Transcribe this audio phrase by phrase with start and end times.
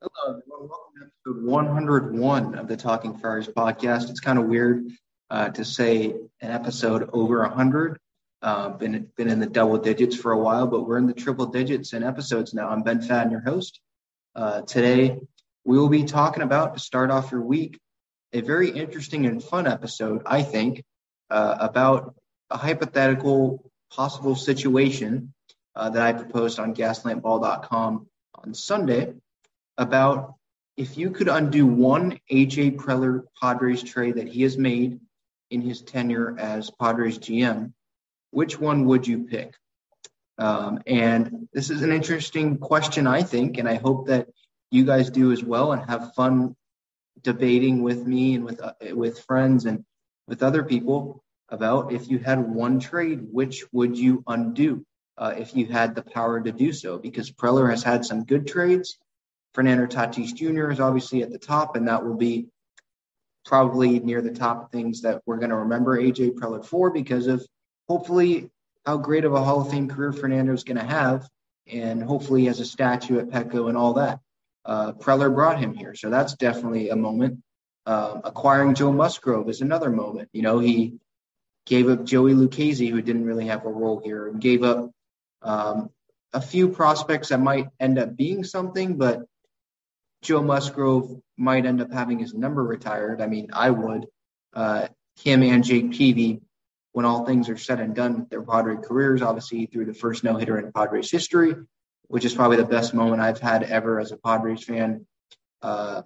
[0.00, 0.68] Hello, everyone.
[0.68, 4.08] Welcome to episode 101 of the Talking Friars podcast.
[4.10, 4.86] It's kind of weird
[5.28, 7.98] uh, to say an episode over 100.
[8.40, 11.46] Uh, been been in the double digits for a while, but we're in the triple
[11.46, 12.68] digits in episodes now.
[12.68, 13.80] I'm Ben Fadden, your host.
[14.36, 15.18] Uh, today,
[15.64, 17.80] we will be talking about to start off your week
[18.32, 20.84] a very interesting and fun episode, I think,
[21.28, 22.14] uh, about
[22.50, 25.34] a hypothetical possible situation
[25.74, 28.06] uh, that I proposed on gaslampball.com
[28.36, 29.14] on Sunday
[29.78, 30.34] about
[30.76, 35.00] if you could undo one AJ Preller Padres trade that he has made
[35.50, 37.72] in his tenure as Padres GM,
[38.30, 39.54] which one would you pick?
[40.36, 44.28] Um, and this is an interesting question, I think, and I hope that
[44.70, 46.54] you guys do as well and have fun
[47.22, 49.84] debating with me and with uh, with friends and
[50.28, 54.84] with other people about if you had one trade, which would you undo
[55.16, 56.98] uh, if you had the power to do so?
[56.98, 58.98] Because Preller has had some good trades
[59.58, 60.70] Fernando Tatis Jr.
[60.70, 62.46] is obviously at the top, and that will be
[63.44, 67.26] probably near the top of things that we're going to remember AJ Preller for because
[67.26, 67.44] of
[67.88, 68.52] hopefully
[68.86, 71.28] how great of a Hall of Fame career Fernando is going to have,
[71.66, 74.20] and hopefully has a statue at Petco and all that.
[74.64, 77.42] Uh, Preller brought him here, so that's definitely a moment.
[77.84, 80.28] Um, acquiring Joe Musgrove is another moment.
[80.32, 81.00] You know, he
[81.66, 84.92] gave up Joey Lucchesi, who didn't really have a role here, and gave up
[85.42, 85.90] um,
[86.32, 89.24] a few prospects that might end up being something, but
[90.22, 93.20] Joe Musgrove might end up having his number retired.
[93.20, 94.06] I mean, I would.
[94.52, 94.88] Uh,
[95.22, 96.40] him and Jake Peavy,
[96.92, 100.24] when all things are said and done with their Padre careers, obviously through the first
[100.24, 101.54] no hitter in Padres history,
[102.08, 105.06] which is probably the best moment I've had ever as a Padres fan,
[105.62, 106.02] uh,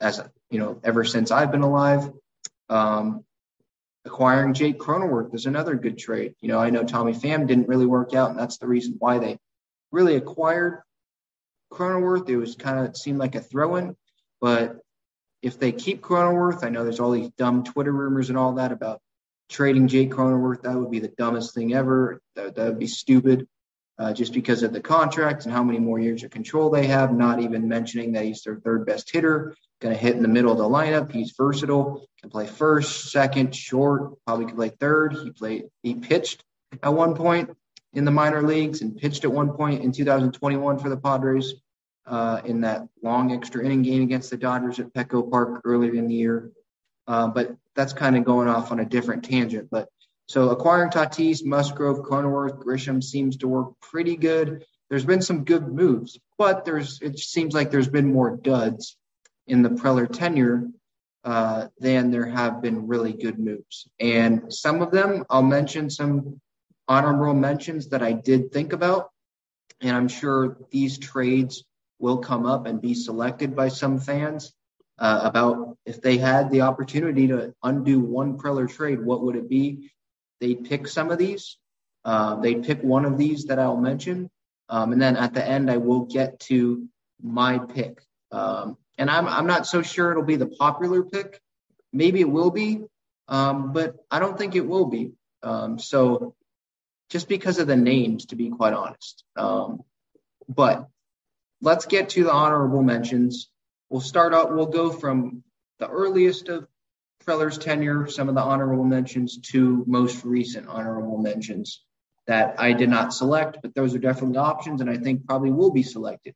[0.00, 2.10] as you know, ever since I've been alive.
[2.68, 3.24] Um,
[4.04, 6.34] acquiring Jake Cronenworth is another good trade.
[6.40, 9.18] You know, I know Tommy Pham didn't really work out, and that's the reason why
[9.18, 9.38] they
[9.90, 10.82] really acquired
[11.74, 13.96] Cronenworth, it was kind of seemed like a throw-in.
[14.40, 14.78] But
[15.42, 18.72] if they keep Cronenworth, I know there's all these dumb Twitter rumors and all that
[18.72, 19.00] about
[19.48, 20.62] trading Jake Cronenworth.
[20.62, 22.20] That would be the dumbest thing ever.
[22.36, 23.46] That, that would be stupid,
[23.98, 27.12] uh, just because of the contract and how many more years of control they have.
[27.12, 30.52] Not even mentioning that he's their third best hitter, going to hit in the middle
[30.52, 31.12] of the lineup.
[31.12, 35.14] He's versatile, can play first, second, short, probably can play third.
[35.14, 36.42] He played, he pitched
[36.82, 37.50] at one point
[37.92, 41.54] in the minor leagues and pitched at one point in 2021 for the Padres
[42.06, 46.08] uh, in that long extra inning game against the Dodgers at Petco Park earlier in
[46.08, 46.50] the year.
[47.06, 49.68] Uh, but that's kind of going off on a different tangent.
[49.70, 49.88] But
[50.26, 54.64] so acquiring Tatis, Musgrove, Cronenworth, Grisham seems to work pretty good.
[54.88, 58.96] There's been some good moves, but there's it seems like there's been more duds
[59.46, 60.68] in the Preller tenure
[61.24, 63.88] uh, than there have been really good moves.
[63.98, 66.40] And some of them, I'll mention some
[66.86, 69.10] honorable mentions that I did think about.
[69.80, 71.64] And I'm sure these trades
[72.04, 74.52] will come up and be selected by some fans.
[74.98, 79.48] uh, about if they had the opportunity to undo one Preller trade, what would it
[79.48, 79.90] be?
[80.40, 81.56] They'd pick some of these.
[82.04, 84.30] Uh, they'd pick one of these that I'll mention.
[84.68, 86.88] Um, and then at the end, I will get to
[87.22, 88.02] my pick.
[88.30, 91.40] Um, and I'm, I'm not so sure it'll be the popular pick.
[91.92, 92.82] Maybe it will be,
[93.28, 95.12] um, but I don't think it will be.
[95.42, 96.34] Um, so
[97.10, 99.24] just because of the names, to be quite honest.
[99.36, 99.82] Um,
[100.48, 100.88] but
[101.64, 103.48] let's get to the honorable mentions.
[103.88, 105.42] We'll start out, we'll go from
[105.78, 106.68] the earliest of
[107.24, 111.82] Preller's tenure, some of the honorable mentions, to most recent honorable mentions
[112.26, 115.70] that I did not select, but those are definitely options and I think probably will
[115.70, 116.34] be selected.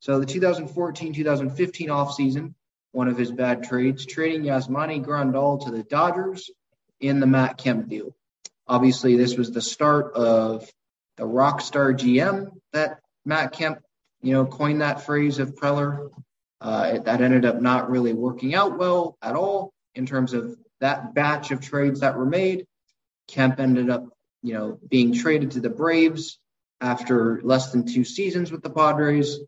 [0.00, 2.54] So the 2014 2015 offseason,
[2.92, 6.50] one of his bad trades, trading Yasmani Grandal to the Dodgers
[7.00, 8.14] in the Matt Kemp deal.
[8.66, 10.68] Obviously, this was the start of
[11.16, 13.78] the rock star GM that Matt Kemp,
[14.28, 16.10] you know, coined that phrase of Preller.
[16.60, 21.14] Uh, that ended up not really working out well at all in terms of that
[21.14, 22.66] batch of trades that were made.
[23.26, 24.04] Kemp ended up,
[24.42, 26.38] you know, being traded to the Braves
[26.78, 29.38] after less than two seasons with the Padres,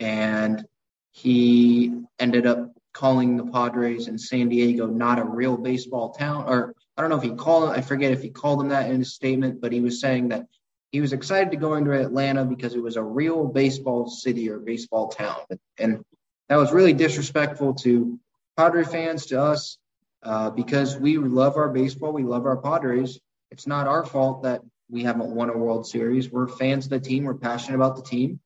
[0.00, 0.66] and
[1.12, 6.74] he ended up calling the Padres and San Diego not a real baseball town, or
[6.96, 9.14] I don't know if he called I forget if he called them that in his
[9.14, 10.46] statement, but he was saying that
[10.92, 14.58] he was excited to go into Atlanta because it was a real baseball city or
[14.58, 15.40] baseball town.
[15.78, 16.04] And
[16.48, 18.18] that was really disrespectful to
[18.56, 19.78] Padre fans, to us,
[20.22, 22.12] uh, because we love our baseball.
[22.12, 23.18] We love our Padres.
[23.50, 26.30] It's not our fault that we haven't won a World Series.
[26.30, 27.24] We're fans of the team.
[27.24, 28.40] We're passionate about the team.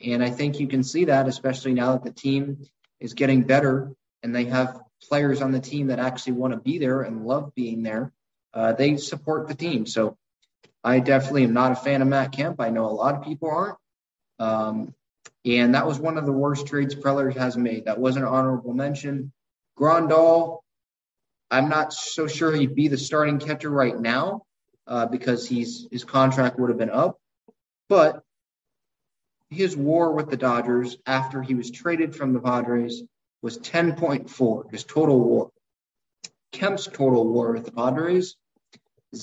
[0.00, 2.66] And I think you can see that, especially now that the team
[3.00, 3.92] is getting better
[4.22, 7.54] and they have players on the team that actually want to be there and love
[7.54, 8.12] being there.
[8.52, 9.86] Uh, they support the team.
[9.86, 10.16] So
[10.86, 12.60] I definitely am not a fan of Matt Kemp.
[12.60, 13.76] I know a lot of people aren't.
[14.38, 14.94] Um,
[15.44, 17.86] and that was one of the worst trades Preller has made.
[17.86, 19.32] That was an honorable mention.
[19.76, 20.60] Grandal,
[21.50, 24.42] I'm not so sure he'd be the starting catcher right now
[24.86, 27.18] uh, because he's his contract would have been up.
[27.88, 28.22] But
[29.50, 33.02] his war with the Dodgers after he was traded from the Padres
[33.42, 35.50] was 10.4, his total war.
[36.52, 38.36] Kemp's total war with the Padres,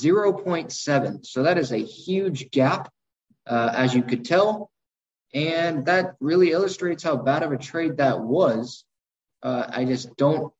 [0.02, 1.26] 0.7.
[1.26, 2.92] So that is a huge gap,
[3.48, 4.72] uh, as you could tell.
[5.34, 8.86] And that really illustrates how bad of a trade that was.
[9.42, 10.54] Uh, I just don't,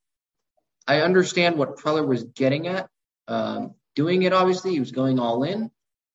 [0.88, 2.90] I understand what Preller was getting at.
[3.28, 5.70] Um, doing it, obviously, he was going all in.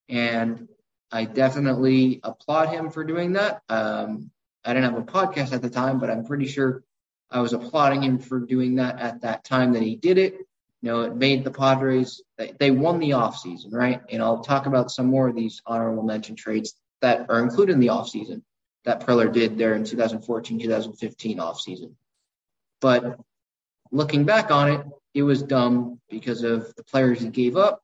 [0.09, 0.67] And
[1.11, 3.61] I definitely applaud him for doing that.
[3.69, 4.31] Um,
[4.63, 6.83] I didn't have a podcast at the time, but I'm pretty sure
[7.31, 10.35] I was applauding him for doing that at that time that he did it.
[10.81, 14.01] You know, it made the Padres, they, won the offseason, right?
[14.09, 17.79] And I'll talk about some more of these honorable mention trades that are included in
[17.79, 18.43] the offseason
[18.85, 21.95] that Preller did there in 2014, 2015 offseason.
[22.79, 23.19] But
[23.91, 27.83] looking back on it, it was dumb because of the players he gave up,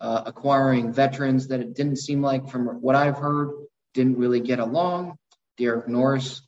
[0.00, 3.50] uh, acquiring veterans that it didn't seem like, from what I've heard,
[3.94, 5.16] didn't really get along.
[5.58, 6.42] Derek Norris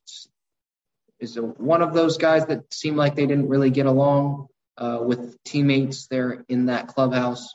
[1.21, 4.49] is a, one of those guys that seemed like they didn't really get along
[4.79, 7.53] uh, with teammates there in that clubhouse.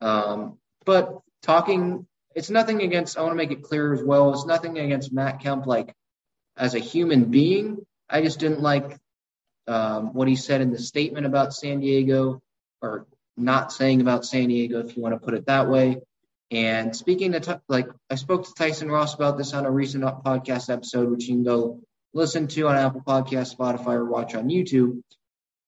[0.00, 4.46] Um, but talking, it's nothing against, I want to make it clear as well, it's
[4.46, 5.94] nothing against Matt Kemp, like
[6.56, 7.78] as a human being.
[8.08, 8.96] I just didn't like
[9.66, 12.42] um, what he said in the statement about San Diego,
[12.82, 13.06] or
[13.36, 15.98] not saying about San Diego, if you want to put it that way.
[16.50, 20.68] And speaking to, like, I spoke to Tyson Ross about this on a recent podcast
[20.68, 21.80] episode, which you can go
[22.12, 25.00] listen to on Apple Podcast, Spotify, or watch on YouTube.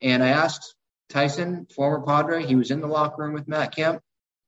[0.00, 0.74] And I asked
[1.08, 4.00] Tyson, former Padre, he was in the locker room with Matt Kemp.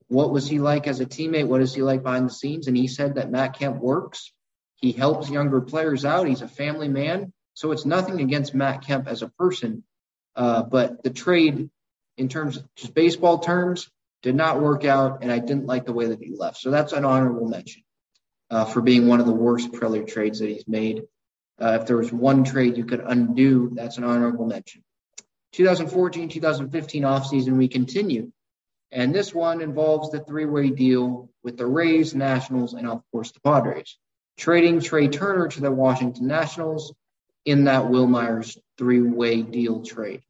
[0.09, 1.49] What was he like as a teammate?
[1.49, 2.69] What is he like behind the scenes?
[2.69, 4.33] And he said that Matt Kemp works.
[4.77, 6.29] He helps younger players out.
[6.29, 7.33] He's a family man.
[7.55, 9.85] So it's nothing against Matt Kemp as a person.
[10.35, 11.71] Uh, but the trade,
[12.19, 13.91] in terms of just baseball terms,
[14.23, 15.23] did not work out.
[15.23, 16.59] And I didn't like the way that he left.
[16.59, 17.83] So that's an honorable mention
[18.51, 21.03] uh, for being one of the worst Preller trades that he's made.
[21.59, 24.83] Uh, if there was one trade you could undo, that's an honorable mention.
[25.57, 28.31] 2014 2015 offseason, we continue.
[28.93, 33.33] And this one involves the three way deal with the Rays, Nationals, and of course
[33.33, 33.97] the Padres.
[34.37, 36.95] Trading Trea Turner to the Washington Nationals
[37.45, 40.23] in that Wil Myers three way deal trade.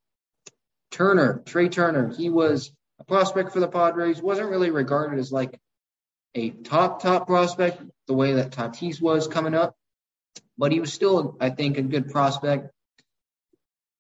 [0.93, 5.59] Turner, Trea Turner, he was a prospect for the Padres, wasn't really regarded as like
[6.35, 9.75] a top, top prospect the way that Tatis was coming up
[10.59, 12.71] but he was still, I think, a good prospect.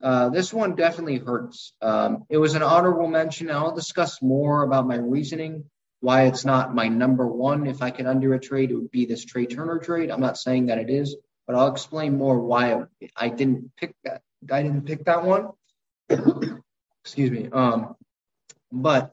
[0.02, 1.72] Uh, this one definitely hurts.
[1.80, 3.50] Um, it was an honorable mention.
[3.50, 5.64] I'll discuss more about my reasoning
[6.00, 7.66] why it's not my number one.
[7.66, 10.10] If I could undo a trade, it would be this Trea Turner trade.
[10.10, 12.84] I'm not saying that it is, but I'll explain more why
[13.16, 14.22] I didn't pick that
[14.52, 15.48] I didn't pick that one.
[17.04, 17.48] Excuse me.
[17.50, 17.96] Um,
[18.70, 19.12] but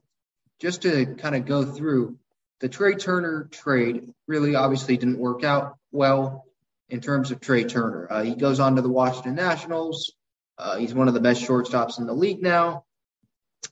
[0.60, 2.18] just to kind of go through
[2.60, 6.46] the Trea Turner trade, really obviously didn't work out well
[6.90, 8.08] in terms of Trea Turner.
[8.10, 10.14] Uh, he goes on to the Washington Nationals.
[10.58, 12.86] Uh, he's one of the best shortstops in the league now.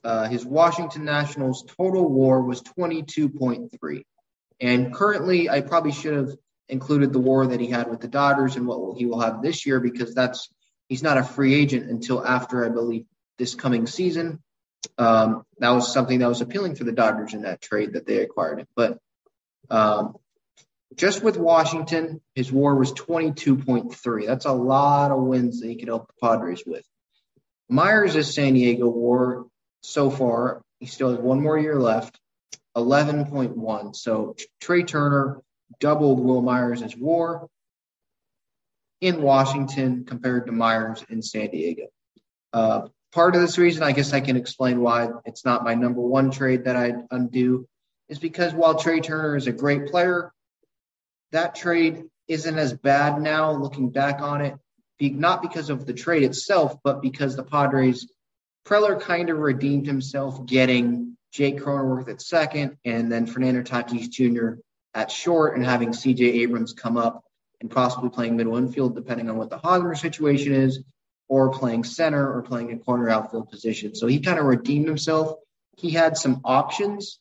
[0.02, 4.02] Uh, his Washington Nationals total WAR was 22.3.
[4.60, 6.30] And currently, I probably should have
[6.68, 9.66] included the WAR that he had with the Dodgers and what he will have this
[9.66, 10.48] year because that's
[10.88, 13.04] he's not a free agent until after I believe
[13.38, 14.42] this coming season.
[14.98, 18.18] Um, that was something that was appealing for the Dodgers in that trade that they
[18.18, 18.66] acquired him.
[18.74, 18.98] But
[19.70, 20.16] um,
[20.96, 24.26] just with Washington, his WAR was 22.3.
[24.26, 26.84] That's a lot of wins that he could help the Padres with.
[27.68, 29.44] Myers' San Diego WAR
[29.82, 32.18] so far, he still has one more year left,
[32.76, 33.96] 11.1.
[33.96, 35.42] So Trea Turner
[35.80, 37.48] doubled Wil Myers' WAR
[39.00, 41.86] in Washington compared to Myers in San Diego.
[42.52, 46.00] Uh, part of this reason, I guess I can explain why it's not my number
[46.00, 47.66] one trade that I'd undo,
[48.08, 50.32] is because while Trey Turner is a great player,
[51.32, 54.54] that trade isn't as bad now looking back on it,
[55.00, 58.10] not because of the trade itself, but because the Padres,
[58.64, 64.60] Preller kind of redeemed himself getting Jake Cronenworth at second and then Fernando Tatis Jr.
[64.94, 67.24] at short and having CJ Abrams come up
[67.60, 70.82] and possibly playing middle infield, depending on what the Hosmer situation is,
[71.28, 73.94] or playing center or playing a corner outfield position.
[73.94, 75.38] So he kind of redeemed himself.
[75.76, 77.18] He had some options,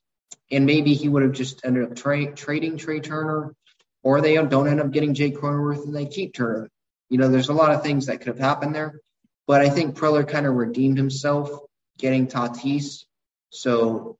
[0.51, 3.55] and maybe he would have just ended up tra- trading Trea Turner
[4.03, 6.69] or they don't end up getting Jake Cronenworth and they keep Turner.
[7.09, 8.99] You know, there's a lot of things that could have happened there.
[9.47, 11.49] But I think Preller kind of redeemed himself
[11.97, 13.03] getting Tatis.
[13.49, 14.17] So,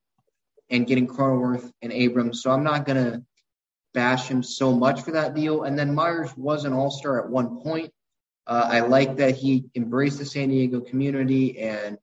[0.72, 2.42] and getting Cronenworth and Abrams.
[2.42, 3.24] So I'm not to
[3.94, 5.64] bash him so much for that deal.
[5.64, 7.92] And then Myers was an all star at one point.
[8.48, 11.98] Uh, I like that he embraced the San Diego community and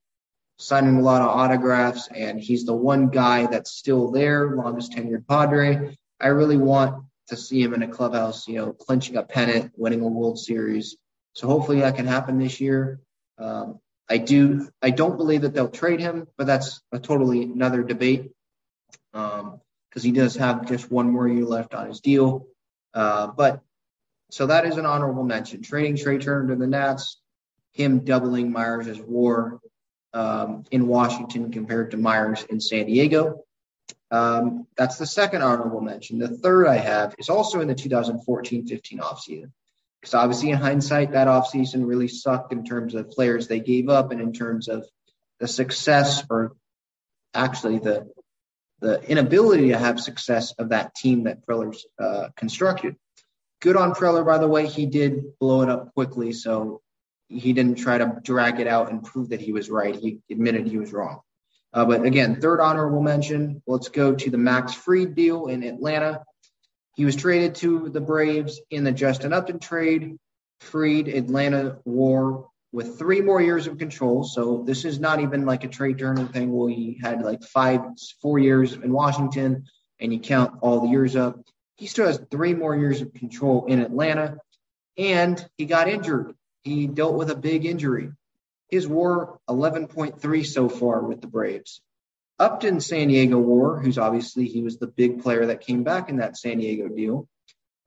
[0.58, 2.08] signing a lot of autographs.
[2.14, 5.96] And he's the one guy that's still there, longest tenured Padre.
[6.20, 10.00] I really want to see him in a clubhouse, you know, clinching a pennant, winning
[10.00, 10.96] a World Series.
[11.34, 13.00] So hopefully that can happen this year.
[13.38, 14.68] Um, I do.
[14.82, 18.32] I don't believe that they'll trade him, but that's a totally another debate
[19.12, 19.60] because um,
[20.00, 22.46] he does have just one more year left on his deal.
[22.94, 23.60] Uh, but
[24.30, 25.62] so that is an honorable mention.
[25.62, 27.20] Trading Trea Turner to the Nats,
[27.72, 29.60] him doubling Myers' WAR
[30.12, 33.44] um, in Washington compared to Myers in San Diego.
[34.10, 36.18] Um, that's the second honorable mention.
[36.18, 39.50] The third I have is also in the 2014-15 offseason.
[40.00, 44.12] Because obviously, in hindsight, that offseason really sucked in terms of players they gave up
[44.12, 44.86] and in terms of
[45.40, 46.56] the success or
[47.34, 48.10] actually the
[48.80, 52.94] the inability to have success of that team that Preller's uh, constructed.
[53.60, 54.68] Good on Preller, by the way.
[54.68, 56.80] He did blow it up quickly, so
[57.28, 59.96] he didn't try to drag it out and prove that he was right.
[59.96, 61.20] He admitted he was wrong.
[61.72, 63.62] Uh, but again, third honorable mention.
[63.66, 66.22] Let's go to the Max Fried deal in Atlanta.
[66.96, 70.16] He was traded to the Braves in the Justin Upton trade.
[70.60, 74.24] Fried Atlanta WAR with three more years of control.
[74.24, 77.80] So this is not even like a Trea Turner thing where he had like five,
[78.20, 79.64] four years in Washington
[80.00, 81.40] and you count all the years up.
[81.76, 84.38] He still has three more years of control in Atlanta
[84.96, 86.34] and he got injured.
[86.62, 88.10] He dealt with a big injury.
[88.68, 91.80] His WAR 11.3 so far with the Braves.
[92.38, 96.18] Upton San Diego WAR, who's obviously he was the big player that came back in
[96.18, 97.28] that San Diego deal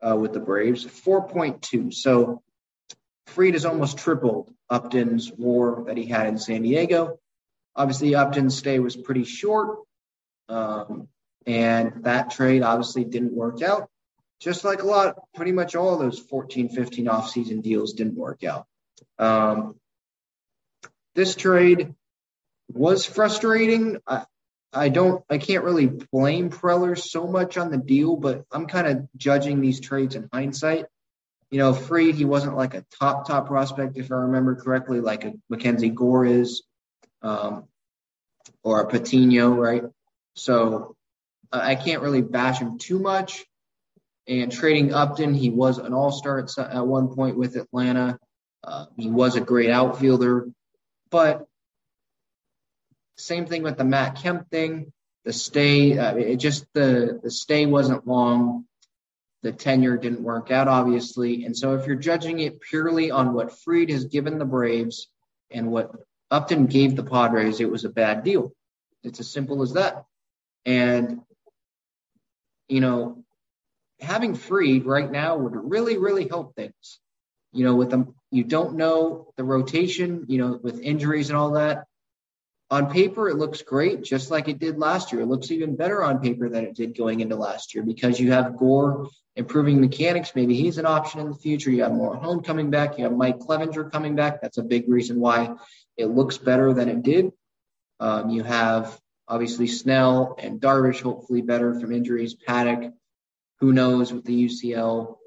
[0.01, 1.93] uh, with the Braves, 4.2.
[1.93, 2.41] So
[3.27, 7.19] Fried has almost tripled Upton's WAR that he had in San Diego.
[7.75, 9.79] Obviously, Upton's stay was pretty short,
[10.49, 11.07] um,
[11.47, 13.87] and that trade obviously didn't work out.
[14.41, 18.65] Just like a lot, pretty much all those 14, 15 offseason deals didn't work out.
[19.17, 19.75] Um,
[21.15, 21.93] this trade
[22.73, 23.97] was frustrating.
[24.07, 24.25] I,
[24.73, 28.87] I don't, I can't really blame Preller so much on the deal, but I'm kind
[28.87, 30.85] of judging these trades in hindsight.
[31.49, 35.25] You know, Fried, he wasn't like a top, top prospect, if I remember correctly, like
[35.25, 36.63] a Mackenzie Gore is,
[37.21, 37.65] um,
[38.63, 39.83] or a Patino, right?
[40.35, 40.95] So
[41.51, 43.45] I can't really bash him too much.
[44.27, 48.17] And trading Upton, he was an all star at, at, one point with Atlanta.
[48.63, 50.47] Uh, he was a great outfielder.
[51.11, 51.45] But
[53.17, 54.91] same thing with the Matt Kemp thing.
[55.25, 58.65] The stay, uh, it just the the stay wasn't long.
[59.43, 61.45] The tenure didn't work out, obviously.
[61.45, 65.07] And so, if you're judging it purely on what Fried has given the Braves
[65.51, 65.91] and what
[66.31, 68.53] Upton gave the Padres, it was a bad deal.
[69.03, 70.05] It's as simple as that.
[70.65, 71.21] And
[72.67, 73.23] you know,
[73.99, 76.99] having Fried right now would really, really help things
[77.51, 81.51] you know, with them, you don't know the rotation, you know, with injuries and all
[81.51, 81.85] that.
[82.69, 85.21] On paper, it looks great, just like it did last year.
[85.21, 88.31] It looks even better on paper than it did going into last year because you
[88.31, 90.31] have Gore improving mechanics.
[90.35, 91.69] Maybe he's an option in the future.
[91.69, 92.97] You have more home coming back.
[92.97, 94.41] You have Mike Clevinger coming back.
[94.41, 95.55] That's a big reason why
[95.97, 97.31] it looks better than it did.
[97.99, 102.33] Um, you have obviously Snell and Darvish, hopefully better from injuries.
[102.33, 102.93] Paddock,
[103.59, 105.17] who knows with the UCL.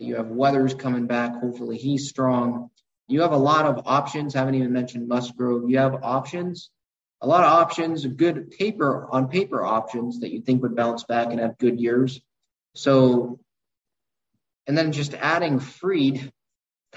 [0.00, 1.34] You have Weathers coming back.
[1.40, 2.70] Hopefully he's strong.
[3.06, 4.34] You have a lot of options.
[4.34, 5.68] Haven't even mentioned Musgrove.
[5.68, 6.70] You have options
[7.20, 11.28] a lot of options, good paper on paper options that you think would bounce back
[11.30, 12.20] and have good years.
[12.74, 13.40] So,
[14.66, 16.32] and then just adding Fried,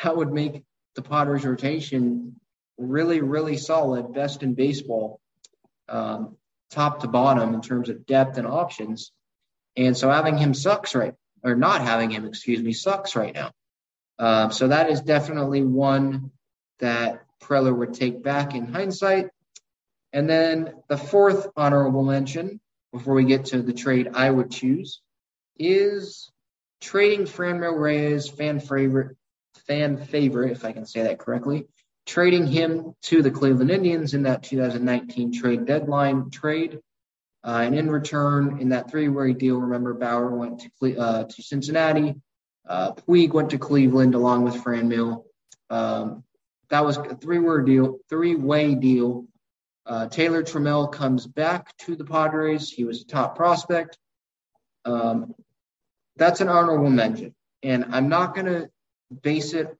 [0.03, 0.63] that would make
[0.96, 2.39] the Padres rotation
[2.77, 5.20] really, really solid, best in baseball,
[5.89, 6.38] um,
[6.70, 9.12] top to bottom in terms of depth and options.
[9.75, 13.52] And so having him sucks right, or not having him, excuse me, sucks right now.
[14.20, 16.32] Uh, so that is definitely one
[16.80, 19.30] that Preller would take back in hindsight.
[20.14, 22.60] And then the fourth honorable mention,
[22.92, 25.02] before we get to the trade I would choose,
[25.58, 26.30] is
[26.82, 29.16] trading Franmil Reyes, fan favorite,
[29.68, 31.68] fan favorite, if I can say that correctly,
[32.06, 36.80] trading him to the Cleveland Indians in that 2019 trade deadline trade.
[37.44, 41.42] Uh, and in return, in that three-way deal, remember Bauer went to Cle- uh, to
[41.42, 42.16] Cincinnati,
[42.68, 45.24] uh, Puig went to Cleveland along with Franmil.
[45.70, 46.24] Um,
[46.70, 49.26] that was a three-way deal, three-way deal
[49.86, 52.70] uh, Taylor Trammell comes back to the Padres.
[52.70, 53.98] He was a top prospect.
[54.86, 55.34] Um,
[56.18, 57.34] that's an honorable mention.
[57.64, 58.70] And I'm not going to
[59.22, 59.76] base it,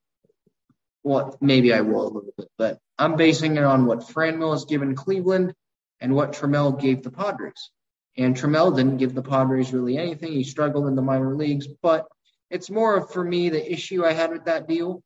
[1.04, 4.66] well, maybe I will a little bit, but I'm basing it on what Franmil has
[4.66, 5.54] given Cleveland
[6.02, 7.72] and what Trammell gave the Padres.
[8.18, 10.34] And Trammell didn't give the Padres really anything.
[10.34, 12.08] He struggled in the minor leagues, but
[12.50, 15.02] it's more of, for me, the issue I had with that deal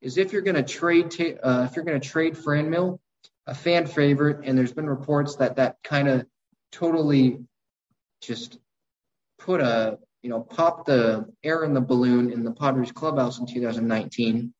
[0.00, 2.98] is if you're going to trade, uh, if you're going to trade Franmil,
[3.46, 6.24] a fan favorite, and there's been reports that that kind of
[6.72, 7.38] totally
[8.22, 8.58] just
[9.38, 13.46] put a you know popped the air in the balloon in the Padres clubhouse in
[13.46, 14.52] 2019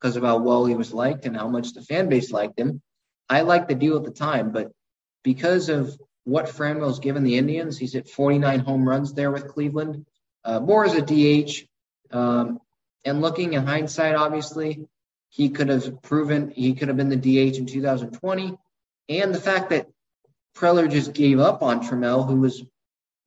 [0.00, 2.82] because of how well he was liked and how much the fan base liked him.
[3.28, 4.70] I liked the deal at the time, but
[5.24, 10.06] because of what Franmil's given the Indians, he's hit 49 home runs there with Cleveland,
[10.44, 11.66] uh, more as a DH.
[12.12, 12.60] Um,
[13.04, 14.86] and looking in hindsight, obviously,
[15.30, 18.56] he could have proven he could have been the DH in 2020.
[19.08, 19.88] And the fact that
[20.56, 22.62] Preller just gave up on Trammell, who was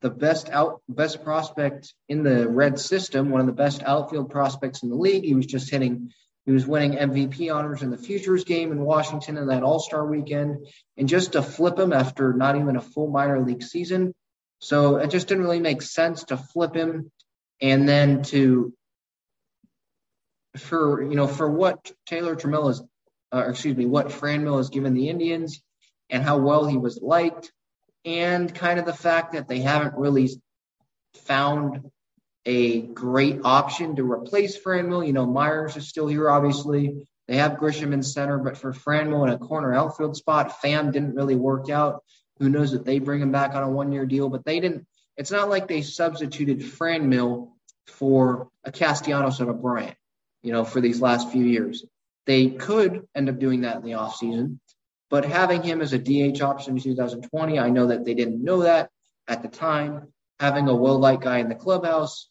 [0.01, 4.83] the best out best prospect in the red system, one of the best outfield prospects
[4.83, 5.23] in the league.
[5.23, 6.11] He was just hitting,
[6.47, 10.65] he was winning MVP honors in the futures game in Washington in that All-Star weekend.
[10.95, 14.15] And just to flip him after not even a full minor league season.
[14.59, 17.11] So it just didn't really make sense to flip him
[17.61, 18.73] and then to
[20.55, 22.81] for you know for what Taylor Trammell is,
[23.33, 25.61] uh, excuse me, what Franmil has given the Indians,
[26.09, 27.51] and how well he was liked,
[28.05, 30.29] and kind of the fact that they haven't really
[31.13, 31.91] found
[32.47, 35.05] a great option to replace Franmil.
[35.05, 37.07] You know, Myers is still here, obviously.
[37.27, 41.13] They have Grisham in center, but for Franmil in a corner outfield spot, Pham didn't
[41.13, 42.03] really work out.
[42.39, 44.29] Who knows if they bring him back on a one-year deal?
[44.29, 44.87] But they didn't.
[45.17, 47.49] It's not like they substituted Franmil
[47.87, 49.97] for a Castellanos or a Bryant
[50.47, 51.85] you know, for these last few years.
[52.25, 54.59] They could end up doing that in the offseason,
[55.09, 58.61] but having him as a DH option in 2020, I know that they didn't know
[58.61, 58.89] that
[59.27, 60.13] at the time.
[60.39, 62.29] Having a well-light guy in the clubhouse,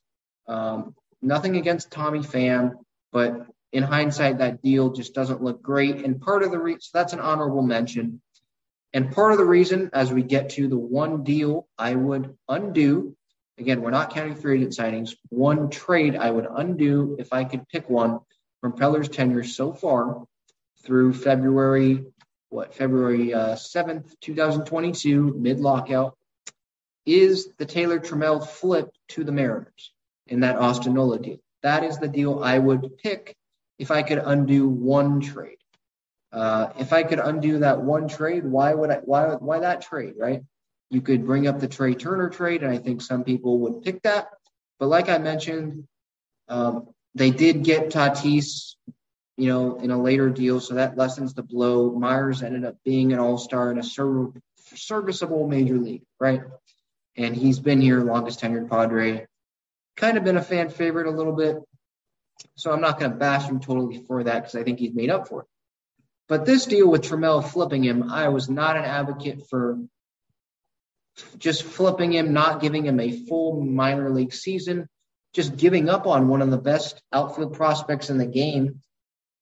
[0.48, 2.74] um, nothing against Tommy Pham,
[3.12, 6.04] but in hindsight, that deal just doesn't look great.
[6.04, 8.20] And part of the reason, so that's an honorable mention.
[8.92, 13.16] And part of the reason, as we get to the one deal I would undo
[13.58, 15.16] Again, we're not counting free agent signings.
[15.30, 18.20] One trade I would undo if I could pick one
[18.60, 20.24] from Preller's tenure so far
[20.84, 22.04] through February,
[22.50, 26.18] what, February uh, 7th, 2022, mid lockout,
[27.06, 29.92] is the Taylor Trammell flip to the Mariners
[30.26, 30.58] in that
[31.22, 31.38] deal.
[31.62, 33.34] That is the deal I would pick
[33.78, 35.58] if I could undo one trade.
[36.32, 38.96] Uh, if I could undo that one trade, why would I?
[38.96, 40.14] Why why that trade?
[40.18, 40.42] Right?
[40.90, 44.02] You could bring up the Trea Turner trade, and I think some people would pick
[44.02, 44.28] that.
[44.78, 45.86] But like I mentioned,
[46.48, 48.74] um, they did get Tatis,
[49.36, 51.90] you know, in a later deal, so that lessens the blow.
[51.90, 56.42] Myers ended up being an all-star in a serviceable major league, right?
[57.16, 59.26] And he's been here, longest tenured Padre.
[59.96, 61.56] Kind of been a fan favorite a little bit.
[62.56, 65.10] So I'm not going to bash him totally for that because I think he's made
[65.10, 65.46] up for it.
[66.28, 69.78] But this deal with Trammell flipping him, I was not an advocate for
[71.38, 74.88] just flipping him, not giving him a full minor league season,
[75.34, 78.80] just giving up on one of the best outfield prospects in the game.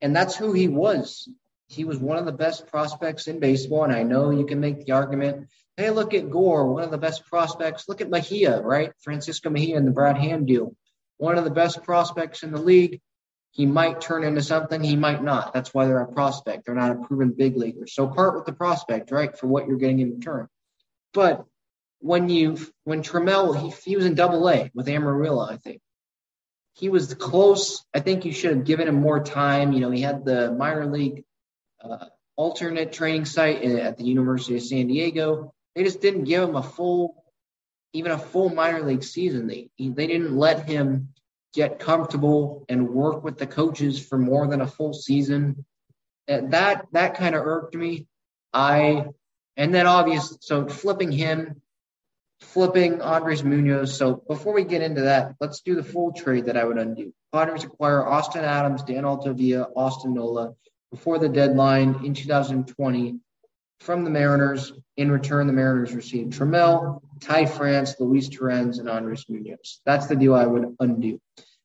[0.01, 1.29] And that's who he was.
[1.69, 3.85] He was one of the best prospects in baseball.
[3.85, 6.99] And I know you can make the argument hey, look at Gore, one of the
[6.99, 7.89] best prospects.
[7.89, 8.93] Look at Mejia, right?
[9.03, 10.75] Francisco Mejia and the Brad Hand deal.
[11.17, 13.01] One of the best prospects in the league.
[13.51, 15.53] He might turn into something, he might not.
[15.53, 16.67] That's why they're a prospect.
[16.67, 17.87] They're not a proven big leaguer.
[17.87, 20.49] So part with the prospect, right, for what you're getting in return.
[21.13, 21.45] But
[22.01, 25.81] when you when Trammell he, he was in Double A with Amarillo, I think
[26.75, 27.85] he was close.
[27.95, 29.73] I think you should have given him more time.
[29.73, 31.25] You know, he had the minor league
[31.83, 32.07] uh,
[32.37, 35.54] alternate training site at the University of San Diego.
[35.75, 37.25] They just didn't give him a full,
[37.93, 39.47] even a full minor league season.
[39.47, 41.09] They they didn't let him
[41.53, 45.65] get comfortable and work with the coaches for more than a full season.
[46.27, 48.07] And that that kind of irked me.
[48.53, 49.07] I
[49.57, 51.61] and then obviously so flipping him
[52.41, 53.97] flipping Andres Munoz.
[53.97, 57.13] So before we get into that, let's do the full trade that I would undo.
[57.33, 60.55] Padres acquire Austin Adams, Dan Altavilla, Austin Nola
[60.91, 63.19] before the deadline in 2020
[63.81, 64.73] from the Mariners.
[64.97, 69.81] In return, the Mariners received Trammell, Ty France, Luis Torrens, and Andres Munoz.
[69.85, 71.21] That's the deal I would undo.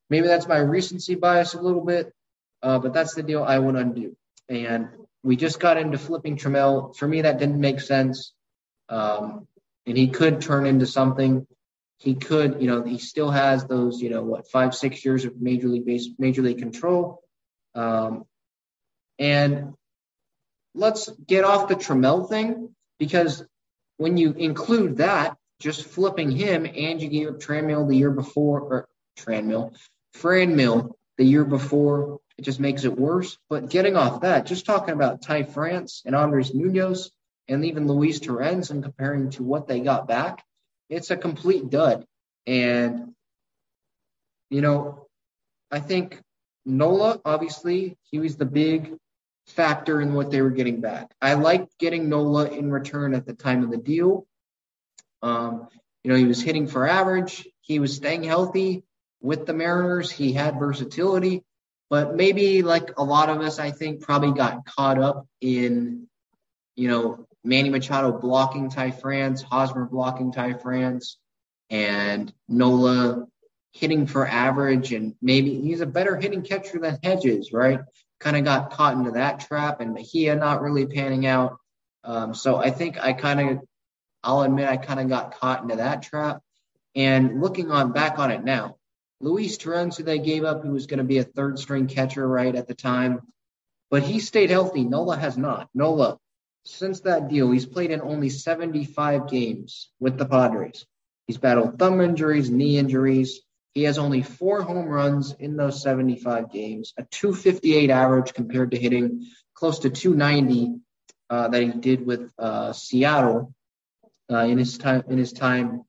[0.10, 2.12] Maybe that's my recency bias a little bit,
[2.64, 4.16] uh, but that's the deal I would undo.
[4.48, 4.90] And
[5.24, 6.96] we just got into flipping Trammell.
[6.96, 8.34] For me, that didn't make sense.
[8.90, 9.48] Um,
[9.86, 11.46] and he could turn into something.
[12.00, 15.40] He could, you know, he still has those, you know, what five, six years of
[15.40, 17.22] major league base, major league control.
[17.76, 18.24] Um,
[19.20, 19.74] and
[20.80, 23.46] let's get off the Trammell thing because
[23.98, 28.62] when you include that, just flipping him, and you gave up Tranmere the year before,
[28.62, 28.88] or
[29.18, 29.76] Tranmere,
[30.16, 33.38] Franmil the year before, it just makes it worse.
[33.50, 37.12] But getting off that, just talking about Ty France and Andres Munoz,
[37.50, 40.44] and even Luis Torrens and comparing to what they got back,
[40.90, 42.06] it's a complete dud.
[42.48, 43.14] And,
[44.50, 45.08] you know,
[45.70, 46.22] I think
[46.66, 48.96] Nola, obviously, he was the big
[49.50, 51.12] factor in what they were getting back.
[51.22, 54.28] I liked getting Nola in return at the time of the deal.
[55.22, 55.68] Um,
[56.04, 58.84] you know, he was hitting for average, he was staying healthy
[59.22, 61.44] with the Mariners, he had versatility,
[61.90, 66.08] but maybe like a lot of us, I think, probably got caught up in,
[66.76, 71.18] you know, Manny Machado blocking Ty France, Hosmer blocking Ty France,
[71.70, 73.28] and Nola
[73.74, 74.94] hitting for average.
[74.94, 77.80] And maybe he's a better hitting catcher than Hedges, right?
[78.20, 81.58] Kind of got caught into that trap, and Mejia not really panning out.
[82.04, 83.60] Um, so I think I kind of,
[84.24, 86.42] I'll admit, I kind of got caught into that trap.
[86.96, 88.76] And looking on back on it now,
[89.22, 92.28] Luis Torrens, who they gave up, who was going to be a third string catcher
[92.28, 93.22] right at the time,
[93.90, 94.84] but he stayed healthy.
[94.84, 95.70] Nola has not.
[95.74, 96.18] Nola
[96.66, 100.86] since that deal, he's played in only 75 games with the Padres.
[101.28, 103.42] He's battled thumb injuries, knee injuries.
[103.74, 108.78] He has only four home runs in those 75 games, a 258 average compared to
[108.78, 110.80] hitting close to 290
[111.30, 113.54] uh, that he did with uh, Seattle
[114.32, 115.84] uh, in his time in his time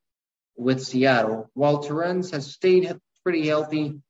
[0.56, 1.50] with Seattle.
[1.54, 4.00] While Torrens has stayed pretty healthy,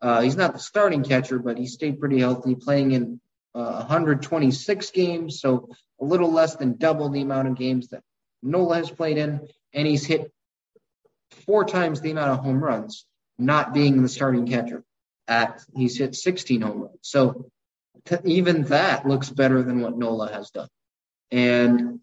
[0.00, 3.20] uh, he's not the starting catcher, but he stayed pretty healthy, playing in
[3.52, 5.68] 126 uh, games, so
[6.00, 8.02] a little less than double the amount of games that
[8.42, 10.32] Nola has played in, and he's hit
[11.46, 13.04] four times the amount of home runs,
[13.38, 14.84] not being the starting catcher.
[15.26, 17.50] At he's hit 16 home runs, so
[18.24, 20.68] even that looks better than what Nola has done,
[21.30, 22.00] and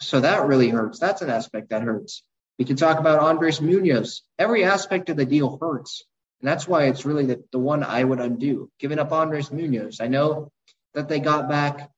[0.00, 0.98] so that really hurts.
[0.98, 2.22] That's an aspect that hurts.
[2.58, 4.22] We can talk about Andres Munoz.
[4.38, 6.04] Every aspect of the deal hurts.
[6.40, 8.70] And that's why it's really the, the one I would undo.
[8.78, 10.00] Giving up Andres Munoz.
[10.00, 10.50] I know
[10.94, 11.90] that they got back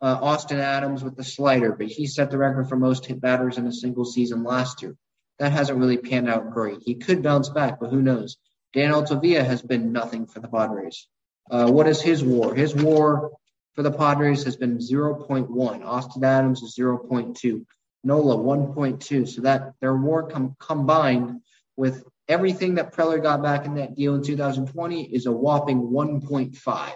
[0.00, 3.58] uh, Austin Adams with the slider, but he set the record for most hit batters
[3.58, 4.96] in a single season last year.
[5.40, 6.82] That hasn't really panned out great.
[6.82, 8.36] He could bounce back, but who knows?
[8.74, 11.08] Dan Altavilla has been nothing for the Padres.
[11.50, 12.54] Uh, what is his war?
[12.54, 13.32] His war
[13.74, 15.84] for the Padres has been 0.1.
[15.84, 17.64] Austin Adams is 0.2.
[18.04, 19.26] Nola 1.2.
[19.26, 21.40] So that their war com- combined
[21.74, 26.92] with everything that Preller got back in that deal in 2020 is a whopping 1.5.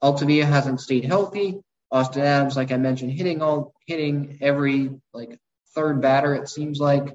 [0.00, 1.58] Altavilla hasn't stayed healthy.
[1.90, 5.40] Austin Adams, like I mentioned, hitting all hitting every like
[5.74, 6.34] third batter.
[6.34, 7.14] It seems like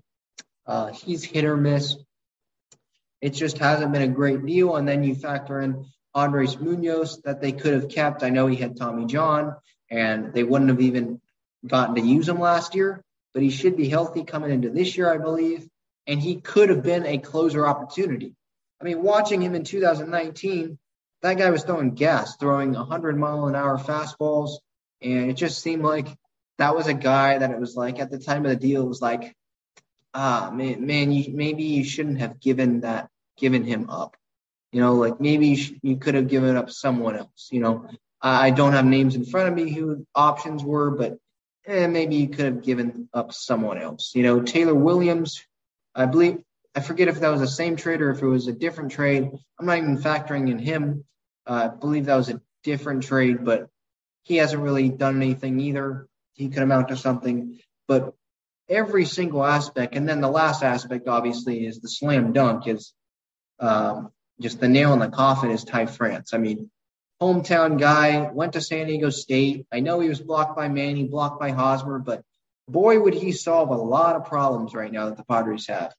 [0.65, 1.95] uh, he's hit or miss.
[3.21, 4.75] It just hasn't been a great deal.
[4.75, 8.23] And then you factor in Andres Munoz that they could have kept.
[8.23, 9.55] I know he had Tommy John,
[9.89, 11.21] and they wouldn't have even
[11.65, 13.03] gotten to use him last year.
[13.33, 15.67] But he should be healthy coming into this year, I believe.
[16.05, 18.35] And he could have been a closer opportunity.
[18.79, 20.77] I mean, watching him in 2019,
[21.21, 24.57] that guy was throwing gas, throwing 100 mile an hour fastballs.
[25.01, 26.07] And it just seemed like
[26.57, 28.87] that was a guy that it was like at the time of the deal, it
[28.87, 29.35] was like,
[30.13, 34.15] ah, man, man you, maybe you shouldn't have given that, given him up.
[34.71, 37.49] You know, like maybe you, sh- you could have given up someone else.
[37.51, 37.87] You know,
[38.21, 41.17] I don't have names in front of me who options were, but
[41.65, 44.13] eh, maybe you could have given up someone else.
[44.15, 45.43] You know, Taylor Williams,
[45.93, 46.41] I believe,
[46.75, 49.29] I forget if that was the same trade or if it was a different trade.
[49.59, 51.03] I'm not even factoring in him.
[51.45, 53.69] Uh, I believe that was a different trade, but
[54.23, 56.07] he hasn't really done anything either.
[56.33, 58.13] He could amount to something, but
[58.67, 62.67] every single aspect, and then the last aspect, obviously, is the slam dunk.
[62.67, 62.93] Is
[63.59, 66.33] um, just the nail in the coffin is Ty France.
[66.33, 66.71] I mean,
[67.21, 69.65] hometown guy, went to San Diego State.
[69.71, 72.23] I know he was blocked by Manny, blocked by Hosmer, but
[72.67, 75.93] boy, would he solve a lot of problems right now that the Padres have.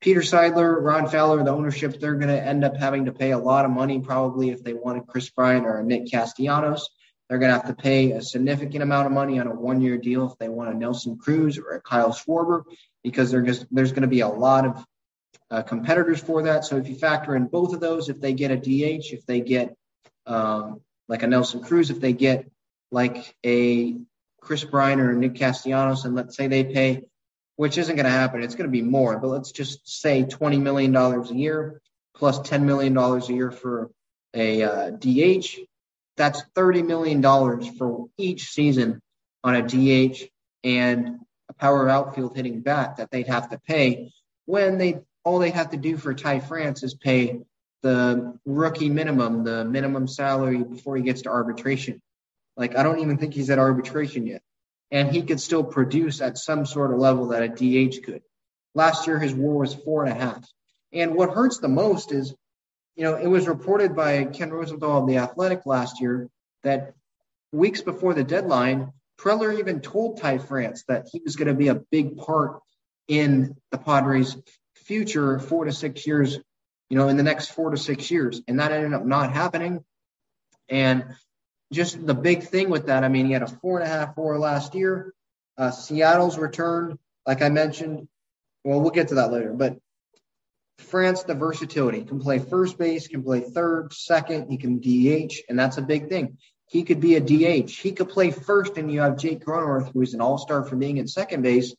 [0.00, 3.38] Peter Seidler, Ron Fowler, the ownership, they're going to end up having to pay a
[3.38, 6.88] lot of money probably if they wanted Kris Bryant or Nick Castellanos.
[7.32, 9.96] They're going to have to pay a significant amount of money on a one year
[9.96, 12.64] deal if they want a Nelson Cruz or a Kyle Schwarber
[13.02, 14.84] because just, there's going to be a lot of
[15.50, 16.66] uh, competitors for that.
[16.66, 19.40] So if you factor in both of those, if they get a DH, if they
[19.40, 19.74] get
[20.26, 22.50] um, like a Nelson Cruz, if they get
[22.90, 23.96] like a
[24.42, 27.04] Kris Bryant or Nick Castellanos, and let's say they pay
[27.56, 28.42] which isn't going to happen.
[28.42, 31.80] It's going to be more, but let's just say $20 million a year
[32.14, 33.90] plus $10 million a year for
[34.34, 35.60] a uh, DH.
[36.16, 37.22] That's $30 million
[37.76, 39.00] for each season
[39.42, 40.28] on a DH
[40.62, 44.12] and a power outfield hitting bat that they'd have to pay
[44.44, 47.40] when they all they have to do for Ty France is pay
[47.82, 52.00] the rookie minimum, the minimum salary before he gets to arbitration.
[52.56, 54.42] Like I don't even think he's at arbitration yet
[54.92, 58.22] and he could still produce at some sort of level that a DH could.
[58.74, 60.46] Last year, his WAR was four and a half.
[60.92, 62.34] And what hurts the most is,
[62.96, 66.28] you know, it was reported by Ken Rosenthal of the Athletic last year
[66.62, 66.94] that
[67.52, 71.68] weeks before the deadline, Preller even told Ty France that he was going to be
[71.68, 72.60] a big part
[73.08, 74.36] in the Padres'
[74.74, 76.38] future, four to six years,
[76.88, 78.42] you know, in the next four to six years.
[78.48, 79.84] And that ended up not happening.
[80.68, 81.04] And
[81.72, 84.14] just the big thing with that, I mean, he had a four and a half
[84.14, 85.14] four last year.
[85.56, 88.08] Uh, Seattle's returned, like I mentioned.
[88.64, 89.52] Well, we'll get to that later.
[89.52, 89.78] But
[90.78, 94.50] France, the versatility can play first base, can play third, second.
[94.50, 96.38] He can DH, and that's a big thing.
[96.66, 97.70] He could be a DH.
[97.70, 101.08] He could play first, and you have Jake Cronenworth, who's an all-star for being at
[101.08, 101.74] second base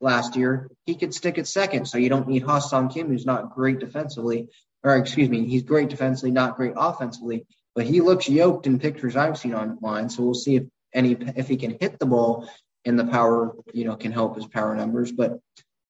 [0.00, 0.70] last year.
[0.86, 4.48] He could stick at second, so you don't need Ha-Seong Kim, who's not great defensively,
[4.82, 7.46] or excuse me, he's great defensively, not great offensively
[7.78, 10.10] but he looks yoked in pictures I've seen online.
[10.10, 12.50] So we'll see if any if he can hit the ball
[12.84, 15.12] and the power, you know, can help his power numbers.
[15.12, 15.38] But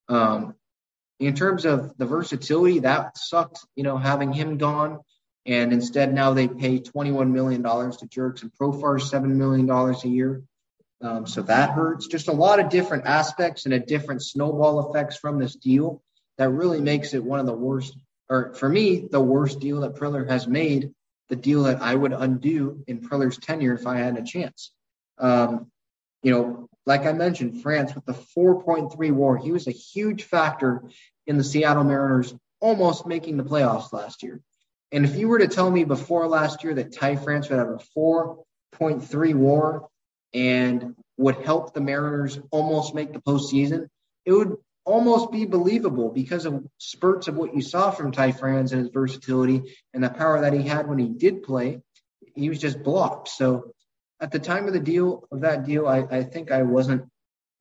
[0.07, 0.55] um,
[1.19, 5.01] in terms of the versatility, that sucked, you know, having him gone.
[5.47, 10.43] And instead, now they pay $21 million to Jurickson Profar, $7 million a year.
[11.01, 12.07] Um, so that hurts.
[12.07, 16.03] Just a lot of different aspects and a different snowball effects from this deal
[16.37, 17.97] that really makes it one of the worst,
[18.29, 20.93] or for me, the worst deal that Preller has made
[21.29, 24.73] the deal that I would undo in Preller's tenure if I had a chance.
[25.19, 25.71] Um,
[26.23, 30.85] you know, like I mentioned, France with the 4.3 war, he was a huge factor
[31.27, 34.41] in the Seattle Mariners almost making the playoffs last year.
[34.91, 37.69] And if you were to tell me before last year that Ty France would have
[37.69, 39.89] a 4.3 war
[40.33, 43.89] and would help the Mariners almost make the postseason,
[44.25, 48.73] it would almost be believable because of spurts of what you saw from Ty France
[48.73, 51.83] and his versatility and the power that he had when he did play.
[52.35, 53.29] He was just blocked.
[53.29, 53.75] So
[54.21, 57.09] at the time of the deal of that deal, I, I think I wasn't,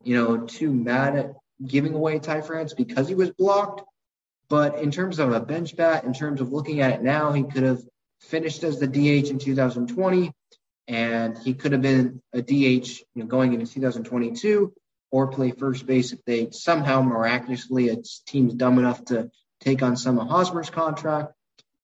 [0.03, 1.33] you know, too mad at
[1.65, 3.83] giving away Ty France because he was blocked.
[4.49, 7.43] But in terms of a bench bat, in terms of looking at it now, he
[7.43, 7.81] could have
[8.21, 10.31] finished as the DH in 2020,
[10.87, 14.73] and he could have been a DH you know, going into 2022
[15.11, 19.29] or play first base if they somehow miraculously a team's dumb enough to
[19.61, 21.33] take on some of Hosmer's contract,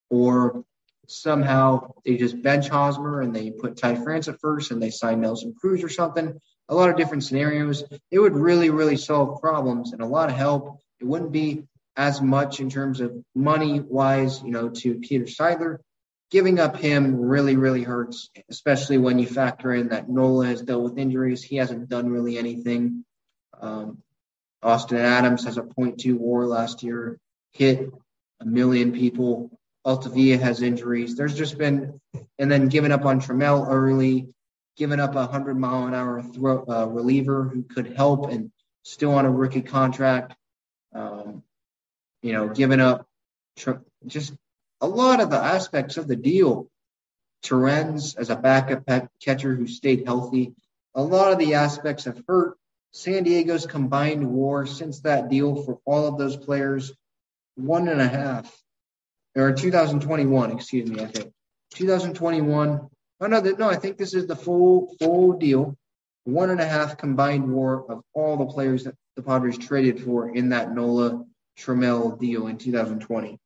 [0.10, 0.64] or
[1.08, 5.22] somehow they just bench Hosmer and they put Ty France at first and they sign
[5.22, 6.40] Nelson Cruz or something.
[6.70, 7.84] A lot of different scenarios.
[8.10, 10.80] It would really, really solve problems and a lot of help.
[11.00, 11.64] It wouldn't be
[11.96, 15.80] as much in terms of money wise, you know, to Peter Seidler.
[16.32, 20.84] Giving up him really, really hurts, especially when you factor in that Nola has dealt
[20.84, 21.44] with injuries.
[21.44, 23.06] He hasn't done really anything.
[23.62, 24.00] Um,
[24.64, 27.20] Austin Adams has a .2 WAR last year,
[27.52, 27.92] hit
[28.40, 29.52] a million people.
[29.86, 31.16] Altavilla has injuries.
[31.16, 32.00] There's just been,
[32.40, 34.30] and then giving up on Trammell early,
[34.78, 38.52] giving up a hundred mile an hour throw, uh, reliever who could help and
[38.84, 40.36] still on a rookie contract.
[40.94, 41.44] Um,
[42.22, 43.06] you know, giving up
[44.06, 44.34] just
[44.80, 46.70] a lot of the aspects of the deal.
[47.44, 48.86] Torrens as a backup
[49.22, 50.54] catcher who stayed healthy.
[50.96, 52.58] A lot of the aspects have hurt
[52.94, 56.94] San Diego's combined war since that deal for all of those players,
[57.56, 58.63] one and a half,
[59.36, 61.34] or 2021, excuse me, I think.
[61.76, 62.88] 2021.
[63.22, 65.76] Oh no, no, I think this is the full full deal.
[66.26, 70.30] One and a half combined war of all the players that the Padres traded for
[70.30, 71.26] in that Nola
[71.58, 73.40] Trammell deal in 2020.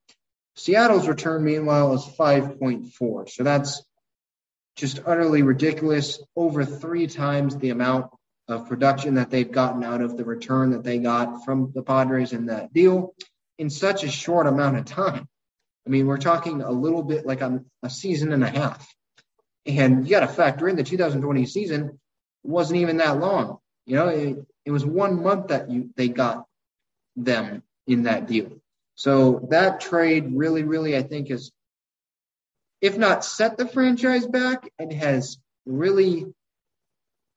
[0.56, 3.30] Seattle's return, meanwhile, is 5.4.
[3.30, 3.84] So that's
[4.76, 6.20] just utterly ridiculous.
[6.36, 8.08] Over three times the amount
[8.48, 12.34] of production that they've gotten out of the return that they got from the Padres
[12.34, 13.14] in that deal
[13.58, 15.28] in such a short amount of time.
[15.88, 18.94] I mean, we're talking a little bit like a, a season and a half.
[19.66, 21.98] And you got to factor in the 2020 season
[22.44, 23.60] wasn't even that long.
[23.86, 26.46] You know, it, it was one month that you they got
[27.16, 28.62] them in that deal.
[28.96, 31.52] So that trade really, really, I think, is,
[32.82, 36.26] if not set the franchise back, it has really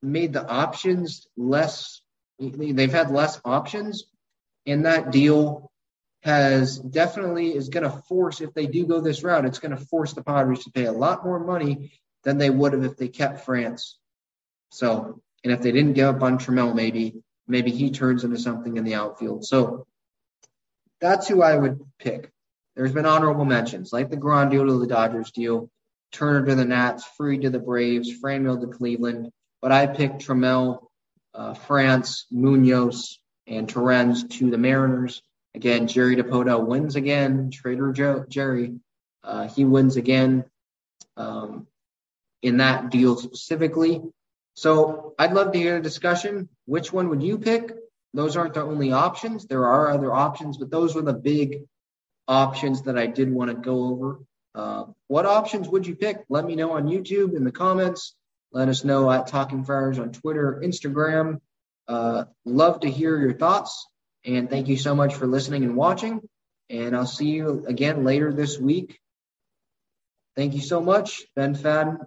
[0.03, 2.01] made the options less.
[2.41, 4.07] They've had less options,
[4.67, 5.70] and that deal
[6.23, 9.85] has definitely is going to force if they do go this route, it's going to
[9.85, 11.93] force the Padres to pay a lot more money
[12.25, 13.99] than they would have if they kept France.
[14.71, 18.77] So, and if they didn't give up on Trammell, maybe maybe he turns into something
[18.77, 19.45] in the outfield.
[19.45, 19.87] So
[21.01, 22.31] that's who I would pick.
[22.77, 25.71] There's been honorable mentions like the Grandal deal to the Dodgers deal,
[26.13, 29.33] Turner to the Nats, Fried to the Braves, Franmil to Cleveland.
[29.61, 30.87] But I picked Trammell,
[31.35, 35.23] uh, France, Munoz, and Torrens to the Mariners.
[35.55, 37.51] Again, Jerry Dipoto wins again.
[37.51, 38.75] Trader Joe, Jerry,
[39.25, 40.45] uh, he wins again
[41.17, 41.67] um,
[42.43, 44.03] in that deal specifically.
[44.55, 46.49] So I'd love to hear a discussion.
[46.67, 47.73] Which one would you pick?
[48.15, 49.47] Those aren't the only options.
[49.47, 51.63] There are other options, but those were the big
[52.27, 54.21] options that I did want to go over.
[54.55, 56.25] Uh, what options would you pick?
[56.29, 58.15] Let me know on YouTube in the comments.
[58.53, 61.41] Let us know at Talking Friars on Twitter, Instagram.
[61.87, 63.87] Uh, love to hear your thoughts.
[64.25, 66.21] And thank you so much for listening and watching.
[66.69, 68.99] And I'll see you again later this week.
[70.37, 71.23] Thank you so much.
[71.35, 71.99] Ben Fadden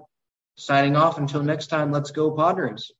[0.55, 1.17] signing off.
[1.17, 2.91] Until next time, let's go Padres.